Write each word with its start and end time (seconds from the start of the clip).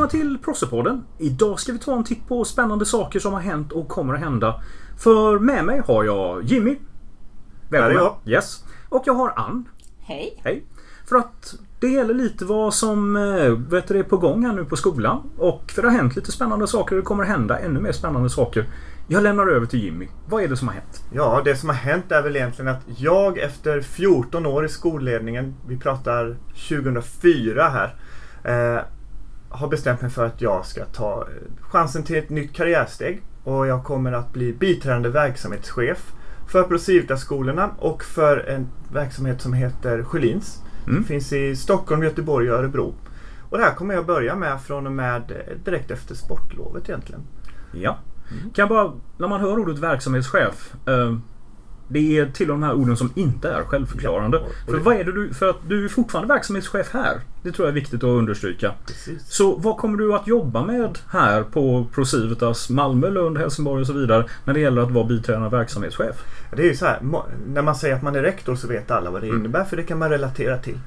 Välkomna 0.00 0.24
till 0.24 0.38
Prossepodden. 0.38 1.04
Idag 1.18 1.60
ska 1.60 1.72
vi 1.72 1.78
ta 1.78 1.96
en 1.96 2.04
titt 2.04 2.28
på 2.28 2.44
spännande 2.44 2.86
saker 2.86 3.20
som 3.20 3.32
har 3.32 3.40
hänt 3.40 3.72
och 3.72 3.88
kommer 3.88 4.14
att 4.14 4.20
hända. 4.20 4.62
För 4.98 5.38
med 5.38 5.64
mig 5.64 5.82
har 5.86 6.04
jag 6.04 6.44
Jimmy. 6.44 6.76
Välkommen. 7.68 7.94
Där 7.94 8.00
är 8.00 8.04
jag. 8.04 8.16
Yes. 8.26 8.64
Och 8.88 9.02
jag 9.06 9.14
har 9.14 9.32
Ann. 9.36 9.68
Hej. 10.00 10.40
Hej. 10.44 10.64
För 11.08 11.16
att 11.16 11.54
det 11.80 11.88
gäller 11.88 12.14
lite 12.14 12.44
vad 12.44 12.74
som 12.74 13.16
eh, 13.16 13.50
vet 13.50 13.88
du, 13.88 13.98
är 13.98 14.02
på 14.02 14.16
gång 14.16 14.44
här 14.44 14.52
nu 14.52 14.64
på 14.64 14.76
skolan. 14.76 15.30
Och 15.38 15.70
för 15.70 15.82
det 15.82 15.88
har 15.88 15.96
hänt 15.96 16.16
lite 16.16 16.32
spännande 16.32 16.66
saker 16.66 16.96
och 16.96 17.02
det 17.02 17.06
kommer 17.06 17.22
att 17.22 17.28
hända 17.28 17.58
ännu 17.58 17.80
mer 17.80 17.92
spännande 17.92 18.30
saker. 18.30 18.68
Jag 19.08 19.22
lämnar 19.22 19.46
över 19.46 19.66
till 19.66 19.84
Jimmy. 19.84 20.08
Vad 20.28 20.42
är 20.42 20.48
det 20.48 20.56
som 20.56 20.68
har 20.68 20.74
hänt? 20.74 21.04
Ja, 21.12 21.42
det 21.44 21.56
som 21.56 21.68
har 21.68 21.76
hänt 21.76 22.12
är 22.12 22.22
väl 22.22 22.36
egentligen 22.36 22.68
att 22.68 22.82
jag 22.96 23.38
efter 23.38 23.80
14 23.80 24.46
år 24.46 24.64
i 24.64 24.68
skolledningen, 24.68 25.54
vi 25.68 25.78
pratar 25.78 26.36
2004 26.68 27.68
här, 27.68 27.94
eh, 28.44 28.82
har 29.50 29.68
bestämt 29.68 30.00
mig 30.00 30.10
för 30.10 30.26
att 30.26 30.40
jag 30.40 30.66
ska 30.66 30.84
ta 30.84 31.20
eh, 31.20 31.62
chansen 31.62 32.02
till 32.02 32.16
ett 32.16 32.30
nytt 32.30 32.52
karriärsteg. 32.52 33.22
Och 33.44 33.66
jag 33.66 33.84
kommer 33.84 34.12
att 34.12 34.32
bli 34.32 34.52
biträdande 34.52 35.08
verksamhetschef 35.08 36.12
för 36.48 36.62
Procivitas-skolorna 36.62 37.70
och 37.78 38.04
för 38.04 38.36
en 38.36 38.68
verksamhet 38.92 39.40
som 39.40 39.52
heter 39.52 40.02
Sjölins. 40.02 40.62
Mm. 40.86 41.04
Finns 41.04 41.32
i 41.32 41.56
Stockholm, 41.56 42.02
Göteborg 42.02 42.50
och 42.50 42.58
Örebro. 42.58 42.94
Och 43.50 43.58
det 43.58 43.64
här 43.64 43.74
kommer 43.74 43.94
jag 43.94 44.06
börja 44.06 44.36
med 44.36 44.60
från 44.60 44.86
och 44.86 44.92
med 44.92 45.30
eh, 45.30 45.56
direkt 45.64 45.90
efter 45.90 46.14
sportlovet 46.14 46.88
egentligen. 46.88 47.20
Ja. 47.72 47.98
Mm. 48.30 48.50
Kan 48.50 48.68
bara, 48.68 48.92
när 49.18 49.28
man 49.28 49.40
hör 49.40 49.58
ordet 49.58 49.78
verksamhetschef. 49.78 50.74
Eh, 50.86 51.16
det 51.92 52.18
är 52.18 52.26
till 52.26 52.48
de 52.48 52.62
här 52.62 52.74
orden 52.74 52.96
som 52.96 53.12
inte 53.14 53.48
är 53.48 53.62
självförklarande. 53.62 54.38
Ja, 54.38 54.72
för 54.72 54.78
vad 54.78 54.96
är 54.96 55.04
det 55.04 55.12
du, 55.12 55.34
för 55.34 55.50
att 55.50 55.56
du 55.68 55.84
är 55.84 55.88
fortfarande 55.88 56.34
verksamhetschef 56.34 56.90
här. 56.92 57.20
Det 57.42 57.52
tror 57.52 57.68
jag 57.68 57.72
är 57.72 57.80
viktigt 57.80 58.04
att 58.04 58.08
understryka. 58.08 58.72
Precis. 58.86 59.26
Så 59.28 59.56
vad 59.56 59.76
kommer 59.76 59.98
du 59.98 60.14
att 60.14 60.26
jobba 60.26 60.64
med 60.64 60.98
här 61.08 61.42
på 61.42 61.86
Procivitas 61.94 62.70
Malmö, 62.70 63.10
Lund, 63.10 63.38
Helsingborg 63.38 63.80
och 63.80 63.86
så 63.86 63.92
vidare 63.92 64.24
när 64.44 64.54
det 64.54 64.60
gäller 64.60 64.82
att 64.82 64.90
vara 64.90 65.04
biträdande 65.04 65.48
verksamhetschef? 65.48 66.16
Det 66.56 66.62
är 66.62 66.66
ju 66.66 66.76
så 66.76 66.86
här, 66.86 66.98
när 67.46 67.62
man 67.62 67.74
säger 67.74 67.94
att 67.94 68.02
man 68.02 68.16
är 68.16 68.22
rektor 68.22 68.56
så 68.56 68.68
vet 68.68 68.90
alla 68.90 69.10
vad 69.10 69.22
det 69.22 69.26
mm. 69.28 69.40
innebär 69.40 69.64
för 69.64 69.76
det 69.76 69.82
kan 69.82 69.98
man 69.98 70.10
relatera 70.10 70.58
till. 70.58 70.78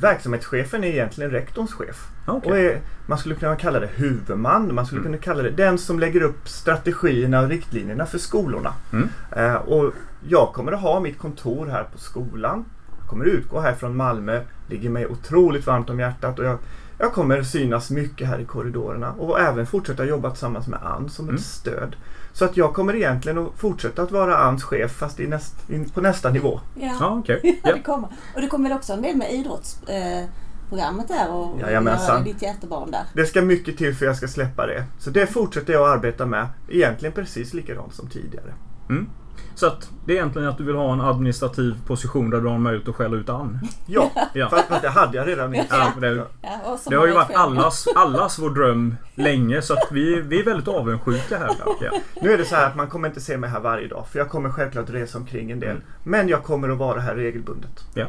Verksamhetschefen 0.00 0.84
är 0.84 0.88
egentligen 0.88 1.30
rektorns 1.30 1.72
chef. 1.72 2.08
Okay. 2.26 2.50
Och 2.50 2.58
är, 2.58 2.80
man 3.06 3.18
skulle 3.18 3.34
kunna 3.34 3.56
kalla 3.56 3.80
det 3.80 3.90
huvudman. 3.94 4.74
Man 4.74 4.86
skulle 4.86 5.00
mm. 5.00 5.12
kunna 5.12 5.22
kalla 5.22 5.42
det 5.42 5.50
den 5.50 5.78
som 5.78 5.98
lägger 5.98 6.22
upp 6.22 6.48
strategierna 6.48 7.40
och 7.40 7.48
riktlinjerna 7.48 8.06
för 8.06 8.18
skolorna. 8.18 8.72
Mm. 8.92 9.08
Eh, 9.36 9.54
och 9.54 9.92
jag 10.28 10.52
kommer 10.52 10.72
att 10.72 10.80
ha 10.80 11.00
mitt 11.00 11.18
kontor 11.18 11.66
här 11.66 11.84
på 11.84 11.98
skolan. 11.98 12.64
Jag 13.00 13.08
kommer 13.08 13.24
utgå 13.24 13.60
här 13.60 13.74
från 13.74 13.96
Malmö. 13.96 14.40
Ligger 14.68 14.90
mig 14.90 15.06
otroligt 15.06 15.66
varmt 15.66 15.90
om 15.90 16.00
hjärtat. 16.00 16.38
Och 16.38 16.44
jag, 16.44 16.58
jag 16.98 17.12
kommer 17.12 17.42
synas 17.42 17.90
mycket 17.90 18.28
här 18.28 18.38
i 18.38 18.44
korridorerna. 18.44 19.12
Och 19.12 19.40
även 19.40 19.66
fortsätta 19.66 20.04
jobba 20.04 20.30
tillsammans 20.30 20.68
med 20.68 20.78
Ann 20.82 21.08
som 21.08 21.24
mm. 21.24 21.36
ett 21.36 21.42
stöd. 21.42 21.96
Så 22.38 22.44
att 22.44 22.56
jag 22.56 22.74
kommer 22.74 22.96
egentligen 22.96 23.38
att 23.38 23.52
fortsätta 23.56 24.02
att 24.02 24.10
vara 24.10 24.36
Anns 24.36 24.64
chef 24.64 24.92
fast 24.92 25.20
i 25.20 25.26
näst, 25.26 25.70
in, 25.70 25.88
på 25.88 26.00
nästa 26.00 26.30
nivå. 26.30 26.60
Ja, 26.74 26.96
ja 27.00 27.14
okay. 27.14 27.40
ja. 27.64 27.72
det 27.72 27.82
kommer. 27.82 28.08
Och 28.34 28.40
det 28.40 28.46
kommer 28.46 28.68
väl 28.68 28.78
också 28.78 28.92
en 28.92 29.02
del 29.02 29.16
med 29.16 29.32
idrottsprogrammet 29.32 31.08
där 31.08 31.30
och 31.30 31.60
Jajamensan. 31.60 32.14
göra 32.14 32.24
ditt 32.24 32.42
hjärtebarn 32.42 32.90
där. 32.90 33.02
Det 33.14 33.26
ska 33.26 33.42
mycket 33.42 33.78
till 33.78 33.94
för 33.94 34.06
att 34.06 34.08
jag 34.08 34.16
ska 34.16 34.28
släppa 34.28 34.66
det. 34.66 34.84
Så 34.98 35.10
det 35.10 35.26
fortsätter 35.26 35.72
jag 35.72 35.82
att 35.82 35.96
arbeta 35.96 36.26
med. 36.26 36.48
Egentligen 36.68 37.12
precis 37.12 37.54
likadant 37.54 37.94
som 37.94 38.08
tidigare. 38.08 38.54
Mm. 38.88 39.10
Så 39.54 39.66
att 39.66 39.90
det 40.04 40.12
är 40.12 40.16
egentligen 40.16 40.48
att 40.48 40.58
du 40.58 40.64
vill 40.64 40.76
ha 40.76 40.92
en 40.92 41.00
administrativ 41.00 41.74
position 41.86 42.30
där 42.30 42.40
du 42.40 42.48
har 42.48 42.58
möjlighet 42.58 42.88
att 42.88 42.94
skälla 42.94 43.16
ut 43.16 43.28
Ann. 43.28 43.58
Ja, 43.86 44.10
ja. 44.34 44.48
För, 44.48 44.56
för 44.56 44.80
det 44.82 44.88
hade 44.88 45.16
jag 45.16 45.28
redan 45.28 45.54
ja, 45.54 45.92
det, 46.00 46.26
ja, 46.42 46.78
det 46.86 46.96
har 46.96 47.06
ju 47.06 47.12
varit 47.12 47.36
allas, 47.36 47.88
allas 47.94 48.38
vår 48.38 48.50
dröm 48.50 48.96
länge 49.14 49.62
så 49.62 49.72
att 49.72 49.88
vi, 49.90 50.20
vi 50.20 50.40
är 50.40 50.44
väldigt 50.44 50.68
avundsjuka 50.68 51.38
här. 51.38 51.50
Ja. 51.80 51.90
Nu 52.22 52.32
är 52.32 52.38
det 52.38 52.44
så 52.44 52.56
här 52.56 52.66
att 52.66 52.76
man 52.76 52.88
kommer 52.88 53.08
inte 53.08 53.20
se 53.20 53.38
mig 53.38 53.50
här 53.50 53.60
varje 53.60 53.88
dag 53.88 54.06
för 54.12 54.18
jag 54.18 54.28
kommer 54.28 54.50
självklart 54.50 54.90
resa 54.90 55.18
omkring 55.18 55.50
en 55.50 55.60
del. 55.60 55.70
Mm. 55.70 55.82
Men 56.02 56.28
jag 56.28 56.42
kommer 56.42 56.68
att 56.68 56.78
vara 56.78 57.00
här 57.00 57.14
regelbundet. 57.14 57.84
Ja. 57.94 58.06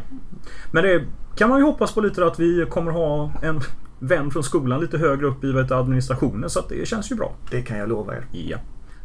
Men 0.71 0.83
det 0.83 1.03
kan 1.35 1.49
man 1.49 1.59
ju 1.59 1.65
hoppas 1.65 1.93
på 1.93 2.01
lite 2.01 2.25
att 2.25 2.39
vi 2.39 2.65
kommer 2.69 2.91
ha 2.91 3.31
en 3.41 3.61
vän 3.99 4.31
från 4.31 4.43
skolan 4.43 4.81
lite 4.81 4.97
högre 4.97 5.25
upp 5.25 5.43
i 5.43 5.73
administrationen 5.73 6.49
så 6.49 6.59
att 6.59 6.69
det 6.69 6.87
känns 6.87 7.11
ju 7.11 7.15
bra. 7.15 7.33
Det 7.51 7.61
kan 7.61 7.77
jag 7.77 7.89
lova 7.89 8.15
er. 8.15 8.25
Ja. 8.31 8.57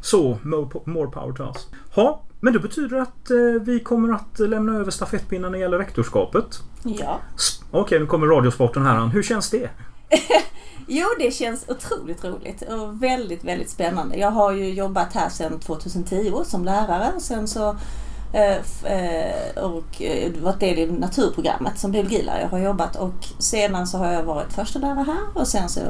Så, 0.04 0.38
more 0.84 1.10
power 1.10 1.32
to 1.32 1.42
us. 1.42 1.66
Ha, 1.94 2.22
men 2.41 2.53
det 2.53 2.59
betyder 2.59 2.97
att 2.97 3.31
eh, 3.31 3.37
vi 3.60 3.81
kommer 3.81 4.15
att 4.15 4.38
lämna 4.38 4.78
över 4.78 4.91
stafettpinnen 4.91 5.53
när 5.53 5.59
det 5.59 5.62
gäller 5.62 5.78
rektorskapet. 5.78 6.60
Ja. 6.82 7.20
Okej, 7.70 7.81
okay, 7.81 7.98
nu 7.98 8.06
kommer 8.06 8.26
Radiosporten 8.26 8.87
här. 8.87 9.06
Hur 9.06 9.22
känns 9.22 9.50
det? 9.50 9.70
jo, 10.87 11.06
det 11.19 11.31
känns 11.31 11.69
otroligt 11.69 12.25
roligt 12.25 12.62
och 12.62 13.03
väldigt, 13.03 13.44
väldigt 13.44 13.70
spännande. 13.70 14.16
Jag 14.16 14.31
har 14.31 14.53
ju 14.53 14.75
jobbat 14.75 15.12
här 15.12 15.28
sedan 15.28 15.60
2010 15.60 16.42
som 16.44 16.65
lärare. 16.65 17.21
Sen 17.21 17.48
så 17.48 17.76
Eh, 18.34 18.56
eh, 18.93 19.65
och 19.65 20.03
eh, 20.03 20.33
varit 20.33 20.61
del 20.61 20.78
i 20.78 20.87
naturprogrammet 20.87 21.78
som 21.78 21.93
biologilärare. 21.93 22.41
Jag 22.41 22.49
har 22.49 22.59
jobbat 22.59 22.97
och 22.97 23.28
sedan 23.39 23.87
så 23.87 23.99
har 23.99 24.12
jag 24.12 24.22
varit 24.22 24.53
första 24.53 24.78
lärare 24.78 25.05
här 25.05 25.41
och 25.41 25.49
sen 25.49 25.69
så 25.69 25.81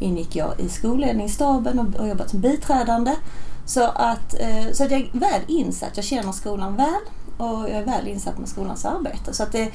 ingick 0.00 0.36
jag 0.36 0.60
i 0.60 0.68
skolledningsstaben 0.68 1.94
och 1.98 2.08
jobbat 2.08 2.30
som 2.30 2.40
biträdande. 2.40 3.12
Så 3.66 3.84
att, 3.84 4.34
så 4.72 4.84
att 4.84 4.90
jag 4.90 5.00
är 5.00 5.08
väl 5.12 5.40
insatt. 5.46 5.90
Jag 5.94 6.04
känner 6.04 6.32
skolan 6.32 6.76
väl 6.76 7.00
och 7.36 7.60
jag 7.60 7.70
är 7.70 7.84
väl 7.84 8.08
insatt 8.08 8.38
med 8.38 8.48
skolans 8.48 8.84
arbete. 8.84 9.34
Så 9.34 9.42
att 9.42 9.52
det, 9.52 9.72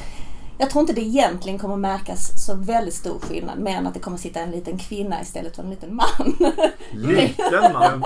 jag 0.62 0.70
tror 0.70 0.82
inte 0.82 0.94
det 0.94 1.02
egentligen 1.02 1.60
kommer 1.60 1.78
märkas 1.78 2.46
så 2.46 2.56
väldigt 2.56 2.94
stor 2.94 3.20
skillnad 3.20 3.60
mer 3.60 3.78
än 3.78 3.88
att 3.88 3.94
det 3.94 4.00
kommer 4.00 4.18
sitta 4.18 4.40
en 4.40 4.52
liten 4.52 4.78
kvinna 4.78 5.22
istället 5.22 5.56
för 5.56 5.64
en 5.64 5.70
liten 5.70 5.96
man. 5.96 6.38
Liten 6.92 7.74
man? 7.74 8.04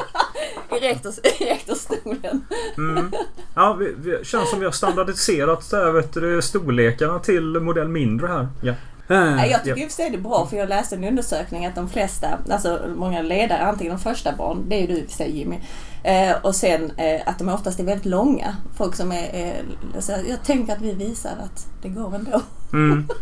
I 0.71 0.79
rektors, 0.79 1.19
rektorsstolen. 1.39 2.45
Mm. 2.77 3.11
Ja, 3.55 3.73
vi, 3.73 3.93
vi, 3.97 4.25
känns 4.25 4.49
som 4.49 4.59
vi 4.59 4.65
har 4.65 4.71
standardiserat 4.71 5.73
vet 5.93 6.13
du, 6.13 6.41
storlekarna 6.41 7.19
till 7.19 7.59
modell 7.59 7.87
mindre 7.87 8.27
här. 8.27 8.47
Ja. 8.61 8.73
Uh, 9.11 9.47
jag 9.47 9.63
tycker 9.63 9.81
i 9.81 9.85
och 9.85 9.89
för 9.89 9.95
sig 9.95 10.09
det 10.09 10.17
är 10.17 10.21
bra 10.21 10.47
för 10.49 10.57
jag 10.57 10.69
läste 10.69 10.95
en 10.95 11.03
undersökning 11.03 11.65
att 11.65 11.75
de 11.75 11.89
flesta, 11.89 12.27
alltså 12.49 12.79
många 12.95 13.21
ledare, 13.21 13.59
antingen 13.59 13.93
de 13.93 13.99
första 13.99 14.35
barn, 14.35 14.65
det 14.69 14.75
är 14.75 14.81
ju 14.81 14.87
du 14.87 14.93
i 14.93 15.05
och 15.05 15.09
för 15.09 15.17
sig 15.17 15.37
Jimmy, 15.37 15.59
eh, 16.03 16.35
och 16.41 16.55
sen 16.55 16.91
eh, 16.97 17.21
att 17.25 17.39
de 17.39 17.49
oftast 17.49 17.79
är 17.79 17.83
väldigt 17.83 18.05
långa. 18.05 18.55
Folk 18.77 18.95
som 18.95 19.11
är, 19.11 19.29
eh, 19.33 19.99
så 19.99 20.11
jag 20.27 20.43
tänker 20.43 20.73
att 20.73 20.81
vi 20.81 20.93
visar 20.93 21.31
att 21.43 21.67
det 21.81 21.89
går 21.89 22.15
ändå. 22.15 22.41
Mm. 22.73 23.07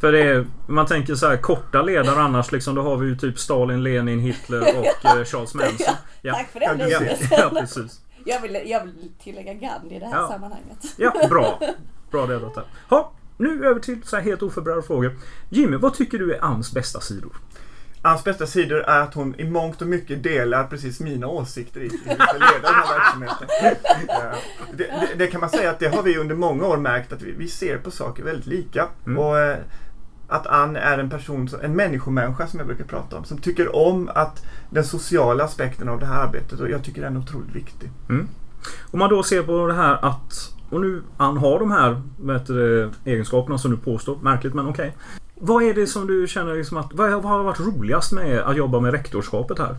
För 0.00 0.12
det 0.12 0.22
är, 0.22 0.46
man 0.66 0.86
tänker 0.86 1.14
så 1.14 1.28
här 1.28 1.36
korta 1.36 1.82
ledare 1.82 2.20
annars 2.20 2.52
liksom, 2.52 2.74
då 2.74 2.82
har 2.82 2.96
vi 2.96 3.06
ju 3.06 3.16
typ 3.16 3.38
Stalin, 3.38 3.82
Lenin, 3.82 4.20
Hitler 4.20 4.60
och 4.60 4.86
eh, 5.04 5.24
Charles 5.24 5.54
Manson. 5.54 5.94
Ja. 6.22 6.34
Tack 6.34 6.50
för 6.52 6.60
den 6.60 6.78
ja, 6.90 7.00
ja, 7.30 7.50
precis. 7.60 8.00
Jag 8.24 8.40
vill, 8.40 8.58
jag 8.66 8.84
vill 8.84 9.12
tillägga 9.22 9.54
Gandhi 9.54 9.96
i 9.96 9.98
det 9.98 10.06
här 10.06 10.20
ja. 10.20 10.28
sammanhanget. 10.28 10.78
Ja, 10.96 11.12
bra. 11.28 11.60
Bra 12.10 12.26
det 12.26 12.38
där. 12.38 12.64
Ha, 12.88 13.12
nu 13.36 13.66
över 13.66 13.80
till 13.80 14.02
så 14.02 14.16
helt 14.16 14.42
oförberedda 14.42 14.82
frågor. 14.82 15.16
Jimmy, 15.48 15.76
vad 15.76 15.94
tycker 15.94 16.18
du 16.18 16.34
är 16.34 16.44
Anns 16.44 16.72
bästa 16.72 17.00
sidor? 17.00 17.36
Anns 18.02 18.24
bästa 18.24 18.46
sidor 18.46 18.80
är 18.80 19.00
att 19.00 19.14
hon 19.14 19.34
i 19.40 19.44
mångt 19.44 19.82
och 19.82 19.88
mycket 19.88 20.22
delar 20.22 20.66
precis 20.66 21.00
mina 21.00 21.26
åsikter 21.26 21.80
i 21.80 21.88
hur 21.88 21.90
vi 21.90 22.14
ska 22.14 22.32
leda 22.32 22.62
den 22.62 22.74
här 22.74 22.98
verksamheten. 22.98 23.48
Det, 24.72 24.84
det, 24.84 25.08
det, 25.18 25.26
kan 25.26 25.40
man 25.40 25.50
säga 25.50 25.70
att 25.70 25.78
det 25.78 25.88
har 25.88 26.02
vi 26.02 26.18
under 26.18 26.34
många 26.34 26.66
år 26.66 26.76
märkt 26.76 27.12
att 27.12 27.22
vi, 27.22 27.32
vi 27.32 27.48
ser 27.48 27.78
på 27.78 27.90
saker 27.90 28.22
väldigt 28.22 28.46
lika. 28.46 28.88
Mm. 29.06 29.18
Och 29.18 29.38
eh, 29.38 29.56
att 30.28 30.46
Ann 30.46 30.76
är 30.76 30.98
en 30.98 31.10
person, 31.10 31.48
en 31.62 31.76
människomänniska 31.76 32.46
som 32.46 32.58
jag 32.58 32.66
brukar 32.66 32.84
prata 32.84 33.16
om. 33.16 33.24
Som 33.24 33.38
tycker 33.38 33.76
om 33.76 34.10
att 34.14 34.44
den 34.70 34.84
sociala 34.84 35.44
aspekten 35.44 35.88
av 35.88 36.00
det 36.00 36.06
här 36.06 36.22
arbetet 36.22 36.60
och 36.60 36.70
jag 36.70 36.84
tycker 36.84 37.02
den 37.02 37.16
är 37.16 37.20
otroligt 37.20 37.54
viktig. 37.54 37.90
Mm. 38.08 38.28
Om 38.90 38.98
man 38.98 39.10
då 39.10 39.22
ser 39.22 39.42
på 39.42 39.66
det 39.66 39.74
här 39.74 40.04
att 40.04 40.53
och 40.70 40.80
nu 40.80 41.02
han 41.16 41.36
har 41.36 41.58
de 41.58 41.70
här 41.70 42.02
du, 42.46 42.90
egenskaperna 43.04 43.58
som 43.58 43.70
du 43.70 43.76
påstår. 43.76 44.18
Märkligt 44.22 44.54
men 44.54 44.68
okej. 44.68 44.88
Okay. 44.88 45.00
Vad 45.34 45.62
är 45.62 45.74
det 45.74 45.86
som 45.86 46.06
du 46.06 46.26
känner 46.26 46.54
liksom 46.54 46.76
att... 46.76 46.92
Vad 46.92 47.24
har 47.24 47.42
varit 47.42 47.60
roligast 47.60 48.12
med 48.12 48.40
att 48.40 48.56
jobba 48.56 48.80
med 48.80 48.92
rektorskapet 48.92 49.58
här? 49.58 49.76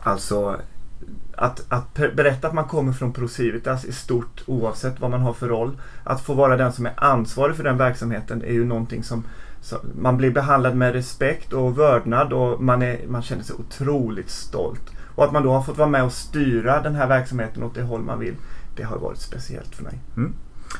Alltså 0.00 0.56
att, 1.36 1.64
att 1.68 1.94
berätta 1.94 2.48
att 2.48 2.54
man 2.54 2.64
kommer 2.64 2.92
från 2.92 3.12
Procivitas 3.12 3.84
i 3.84 3.92
stort 3.92 4.42
oavsett 4.46 5.00
vad 5.00 5.10
man 5.10 5.20
har 5.20 5.32
för 5.32 5.48
roll. 5.48 5.78
Att 6.04 6.20
få 6.20 6.34
vara 6.34 6.56
den 6.56 6.72
som 6.72 6.86
är 6.86 6.92
ansvarig 6.96 7.56
för 7.56 7.64
den 7.64 7.76
verksamheten 7.76 8.42
är 8.42 8.52
ju 8.52 8.64
någonting 8.64 9.02
som, 9.02 9.24
som 9.60 9.78
man 10.00 10.16
blir 10.16 10.30
behandlad 10.30 10.76
med 10.76 10.92
respekt 10.92 11.52
och 11.52 11.78
vördnad 11.78 12.32
och 12.32 12.62
man, 12.62 12.82
är, 12.82 13.06
man 13.08 13.22
känner 13.22 13.42
sig 13.42 13.56
otroligt 13.58 14.30
stolt. 14.30 14.90
Och 15.14 15.24
att 15.24 15.32
man 15.32 15.42
då 15.42 15.52
har 15.52 15.62
fått 15.62 15.78
vara 15.78 15.88
med 15.88 16.04
och 16.04 16.12
styra 16.12 16.82
den 16.82 16.94
här 16.94 17.08
verksamheten 17.08 17.62
åt 17.62 17.74
det 17.74 17.82
håll 17.82 18.00
man 18.00 18.18
vill 18.18 18.34
det 18.76 18.82
har 18.82 18.98
varit 18.98 19.18
speciellt 19.18 19.74
för 19.74 19.84
mig. 19.84 19.98
Mm. 20.16 20.34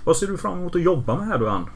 Vad 0.04 0.16
ser 0.16 0.26
du 0.26 0.38
fram 0.38 0.58
emot 0.58 0.74
att 0.74 0.82
jobba 0.82 1.16
med 1.16 1.26
här 1.26 1.38
då 1.38 1.48
Ann? 1.48 1.66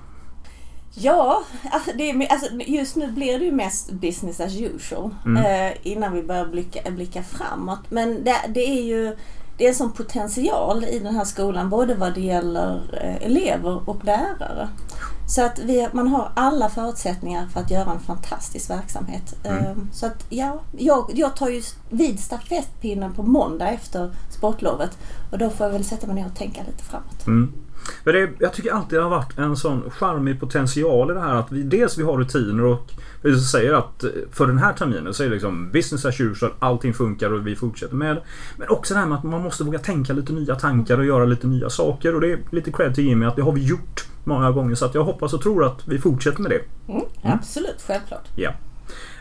Ja, 0.95 1.43
alltså, 1.71 1.91
det, 1.95 2.29
alltså 2.31 2.55
just 2.67 2.97
nu 2.97 3.13
blir 3.13 3.39
det 3.39 3.45
ju 3.45 3.53
mest 3.53 3.93
business 3.93 4.41
as 4.41 4.61
usual 4.61 5.11
mm. 5.27 5.45
eh, 5.45 5.77
innan 5.83 6.13
vi 6.13 6.23
börjar 6.23 6.47
blicka, 6.47 6.91
blicka 6.91 7.23
framåt. 7.23 7.91
Men 7.91 8.25
det, 8.25 8.37
det, 8.49 8.61
är 8.61 8.83
ju 8.83 9.17
det 9.57 9.65
är 9.65 9.69
en 9.69 9.75
sån 9.75 9.93
potential 9.93 10.85
i 10.85 10.99
den 10.99 11.15
här 11.15 11.25
skolan 11.25 11.71
både 11.71 11.95
vad 11.95 12.15
det 12.15 12.21
gäller 12.21 13.01
eh, 13.03 13.27
elever 13.27 13.89
och 13.89 14.05
lärare. 14.05 14.69
Så 15.29 15.45
att 15.45 15.59
vi, 15.59 15.89
man 15.93 16.09
har 16.09 16.31
alla 16.35 16.69
förutsättningar 16.69 17.47
för 17.47 17.61
att 17.61 17.71
göra 17.71 17.91
en 17.91 18.01
fantastisk 18.01 18.71
verksamhet. 18.71 19.35
Mm. 19.45 19.65
Ehm, 19.65 19.89
Så 19.93 20.07
att 20.07 20.27
ja, 20.29 20.61
jag, 20.77 21.11
jag 21.15 21.37
tar 21.37 21.49
ju 21.49 21.63
vid 21.91 22.21
stafettpinnen 22.21 23.15
på 23.15 23.23
måndag 23.23 23.69
efter 23.69 24.11
sportlovet. 24.31 24.99
Och 25.31 25.39
då 25.39 25.51
får 25.51 25.67
jag 25.67 25.73
väl 25.73 25.85
sätta 25.85 26.07
mig 26.07 26.17
ner 26.17 26.27
och 26.27 26.37
tänka 26.37 26.61
lite 26.67 26.85
framåt. 26.85 27.27
Mm. 27.27 27.53
Men 28.05 28.15
det, 28.15 28.31
jag 28.39 28.53
tycker 28.53 28.73
alltid 28.73 28.99
det 28.99 29.03
har 29.03 29.11
varit 29.11 29.39
en 29.39 29.57
sån 29.57 29.91
charmig 29.91 30.41
potential 30.41 31.11
i 31.11 31.15
det 31.15 31.21
här 31.21 31.35
att 31.35 31.53
vi 31.53 31.63
dels 31.63 31.99
vi 31.99 32.03
har 32.03 32.19
rutiner 32.19 32.65
och 32.65 32.91
vi 33.23 33.41
säger 33.41 33.75
att 33.75 34.05
eh, 34.05 34.11
för 34.33 34.47
den 34.47 34.59
här 34.59 34.73
terminen 34.73 35.15
så 35.15 35.23
är 35.23 35.27
det 35.27 35.33
liksom 35.33 35.71
business 35.73 36.05
as 36.05 36.21
usual, 36.21 36.53
allting 36.59 36.95
funkar 36.95 37.33
och 37.33 37.47
vi 37.47 37.57
fortsätter 37.57 37.95
med 37.95 38.17
det. 38.17 38.23
Men 38.57 38.69
också 38.69 38.95
det 38.95 39.01
här 39.01 39.07
med 39.07 39.19
att 39.19 39.25
man 39.25 39.43
måste 39.43 39.65
våga 39.65 39.79
tänka 39.79 40.13
lite 40.13 40.33
nya 40.33 40.55
tankar 40.55 40.99
och 40.99 41.05
göra 41.05 41.25
lite 41.25 41.47
nya 41.47 41.71
saker 41.71 42.15
och 42.15 42.21
det 42.21 42.33
är 42.33 42.39
lite 42.51 42.73
cred 42.73 42.95
till 42.95 43.05
Jimmy 43.05 43.27
att 43.27 43.37
det 43.37 43.43
har 43.43 43.53
vi 43.53 43.67
gjort 43.67 44.05
många 44.25 44.51
gånger 44.51 44.75
så 44.75 44.85
att 44.85 44.95
jag 44.95 45.05
hoppas 45.05 45.35
och 45.35 45.43
tror 45.43 45.65
att 45.65 45.89
vi 45.89 45.99
fortsätter 45.99 46.43
med 46.43 46.51
det. 46.51 46.93
Mm, 46.93 47.05
Absolut, 47.23 47.83
självklart. 47.87 48.29
Ja. 48.37 48.53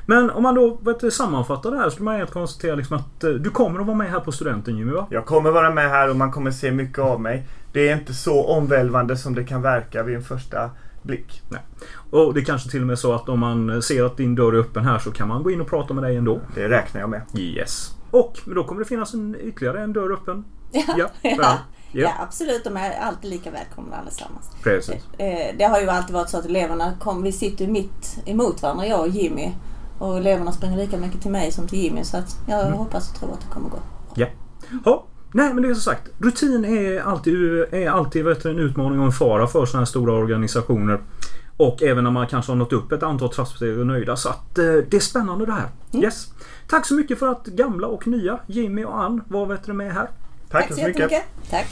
Men 0.05 0.29
om 0.29 0.43
man 0.43 0.55
då 0.55 0.77
vet, 0.81 1.13
sammanfattar 1.13 1.71
det 1.71 1.77
här 1.77 1.83
så 1.83 1.89
skulle 1.91 2.05
man 2.05 2.15
helt 2.15 2.31
konstatera 2.31 2.75
liksom 2.75 2.97
att 2.97 3.23
eh, 3.23 3.29
du 3.29 3.49
kommer 3.49 3.79
att 3.79 3.85
vara 3.85 3.97
med 3.97 4.09
här 4.09 4.19
på 4.19 4.31
studenten 4.31 4.77
Jimmy 4.77 4.91
va? 4.91 5.07
Jag 5.09 5.25
kommer 5.25 5.51
vara 5.51 5.73
med 5.73 5.89
här 5.89 6.09
och 6.09 6.15
man 6.15 6.31
kommer 6.31 6.51
se 6.51 6.71
mycket 6.71 6.99
av 6.99 7.21
mig. 7.21 7.47
Det 7.73 7.89
är 7.89 7.97
inte 7.97 8.13
så 8.13 8.45
omvälvande 8.45 9.17
som 9.17 9.35
det 9.35 9.43
kan 9.43 9.61
verka 9.61 10.03
vid 10.03 10.15
en 10.15 10.23
första 10.23 10.69
blick. 11.01 11.41
Nej. 11.49 11.61
Och 12.09 12.33
det 12.33 12.39
är 12.39 12.43
kanske 12.43 12.69
till 12.69 12.81
och 12.81 12.87
med 12.87 12.99
så 12.99 13.13
att 13.13 13.29
om 13.29 13.39
man 13.39 13.81
ser 13.81 14.03
att 14.03 14.17
din 14.17 14.35
dörr 14.35 14.53
är 14.53 14.59
öppen 14.59 14.85
här 14.85 14.99
så 14.99 15.11
kan 15.11 15.27
man 15.27 15.43
gå 15.43 15.51
in 15.51 15.61
och 15.61 15.67
prata 15.69 15.93
med 15.93 16.03
dig 16.03 16.15
ändå. 16.15 16.39
Det 16.55 16.69
räknar 16.69 17.01
jag 17.01 17.09
med. 17.09 17.21
Yes. 17.33 17.95
Och 18.11 18.39
då 18.45 18.63
kommer 18.63 18.81
det 18.81 18.87
finnas 18.87 19.13
en, 19.13 19.35
ytterligare 19.41 19.81
en 19.81 19.93
dörr 19.93 20.13
öppen. 20.13 20.45
Ja, 20.71 20.83
Ja, 20.97 21.07
ja, 21.21 21.57
ja. 21.91 22.01
ja. 22.01 22.11
absolut. 22.19 22.63
De 22.63 22.77
är 22.77 22.99
alltid 22.99 23.29
lika 23.29 23.51
välkomna 23.51 23.95
allesammans. 23.95 24.49
Precis. 24.63 24.95
Eh, 25.17 25.55
Det 25.57 25.63
har 25.63 25.79
ju 25.81 25.89
alltid 25.89 26.13
varit 26.13 26.29
så 26.29 26.37
att 26.37 26.45
eleverna 26.45 26.93
kom, 26.99 27.23
vi 27.23 27.31
sitter 27.31 27.65
ju 27.65 27.71
mitt 27.71 28.17
emot 28.25 28.61
varandra, 28.61 28.85
jag 28.87 28.99
och 28.99 29.07
Jimmy. 29.07 29.51
Och 29.99 30.17
eleverna 30.17 30.51
springer 30.51 30.77
lika 30.77 30.97
mycket 30.97 31.21
till 31.21 31.31
mig 31.31 31.51
som 31.51 31.67
till 31.67 31.79
Jimmy. 31.79 32.03
Så 32.03 32.17
att 32.17 32.37
jag 32.47 32.61
Mm. 32.65 32.73
hoppas 32.77 33.09
och 33.11 33.19
tror 33.19 33.33
att 33.33 33.41
det 33.41 33.47
kommer 33.53 33.69
gå. 33.69 33.77
Ja. 34.15 34.27
ja. 34.85 35.05
Nej 35.31 35.53
men 35.53 35.63
det 35.63 35.69
är 35.69 35.73
som 35.73 35.81
sagt. 35.93 36.07
Rutin 36.19 36.65
är 36.65 36.99
alltid, 37.01 37.35
är 37.73 37.89
alltid 37.89 38.25
vet 38.25 38.45
en 38.45 38.59
utmaning 38.59 38.99
och 38.99 39.05
en 39.05 39.11
fara 39.11 39.47
för 39.47 39.65
sådana 39.65 39.81
här 39.81 39.85
stora 39.85 40.13
organisationer. 40.13 41.01
Och 41.57 41.83
även 41.83 42.03
när 42.03 42.11
man 42.11 42.27
kanske 42.27 42.51
har 42.51 42.57
nått 42.57 42.73
upp 42.73 42.91
ett 42.91 43.03
antal 43.03 43.29
trappsteg 43.29 43.79
och 43.79 43.87
nöjda. 43.87 44.15
Så 44.15 44.29
att 44.29 44.57
eh, 44.57 44.65
det 44.65 44.93
är 44.93 44.99
spännande 44.99 45.45
det 45.45 45.51
här. 45.51 45.69
Yes. 45.93 46.27
Tack 46.69 46.85
så 46.85 46.93
mycket 46.93 47.19
för 47.19 47.27
att 47.27 47.45
gamla 47.45 47.87
och 47.87 48.07
nya 48.07 48.39
Jimmy 48.47 48.83
och 48.85 48.99
Ann 49.03 49.23
var 49.27 49.45
vet 49.45 49.67
med 49.67 49.93
här. 49.93 50.09
Tack, 50.51 50.73
så 50.73 50.87
mycket. 50.87 51.23
Tack. 51.49 51.67